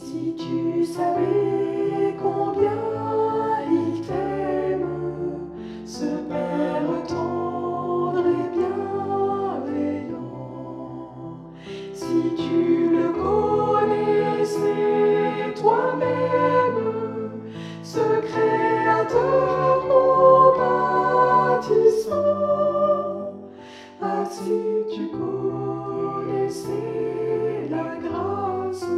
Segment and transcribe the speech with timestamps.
[0.00, 2.72] tu savais combien
[3.70, 4.88] il t'aime,
[5.86, 10.10] ce Père tendre et bienveillant.
[11.92, 14.62] Si tu le connaissais
[15.54, 16.80] toi-même,
[17.82, 19.86] ce Créateur
[21.60, 22.12] compatissant,
[24.02, 24.60] ah si
[24.92, 26.64] tu connaissais
[27.70, 28.88] la grâce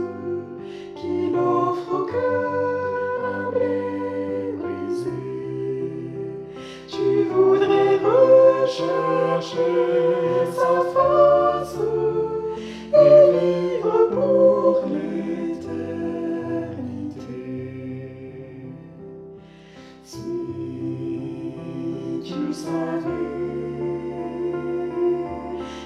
[22.67, 23.11] savais,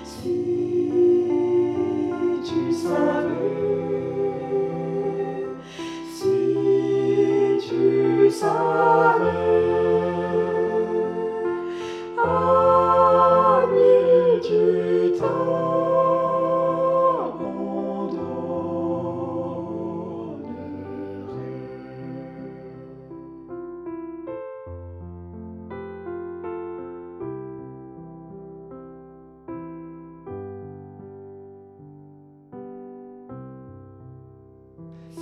[0.05, 0.37] si
[2.45, 3.70] tu savais,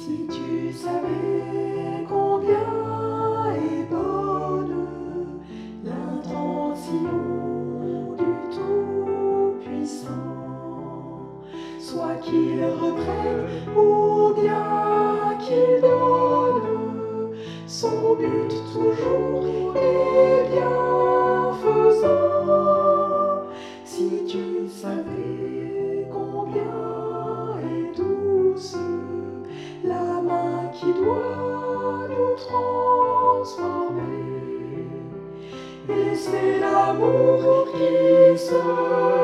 [0.08, 4.86] Si tu savais combien est bonne
[5.84, 7.18] l'intention
[8.16, 10.08] du Tout-Puissant,
[11.78, 20.17] soit qu'il reprenne ou bien qu'il donne, son but toujours est
[36.88, 39.17] l'amour qui seul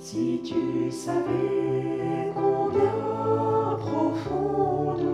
[0.00, 5.04] Si tu savais combien profonde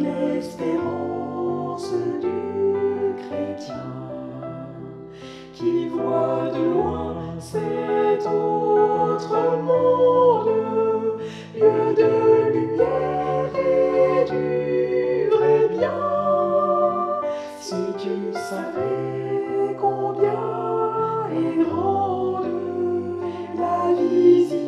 [0.00, 1.92] l'espérance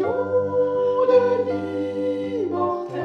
[0.05, 3.01] vision de l'immortel,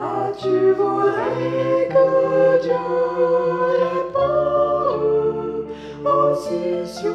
[0.00, 2.06] ah tu voudrais que
[2.62, 2.84] Dieu
[3.84, 5.66] répande
[6.04, 7.13] aussi sur